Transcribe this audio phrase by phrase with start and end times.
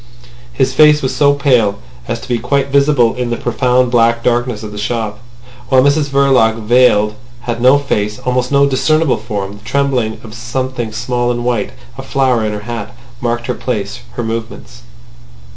[0.51, 4.63] His face was so pale as to be quite visible in the profound black darkness
[4.63, 5.19] of the shop;
[5.69, 9.59] while Mrs Verloc, veiled, had no face, almost no discernible form.
[9.59, 13.99] The trembling of something small and white, a flower in her hat, marked her place,
[14.13, 14.81] her movements.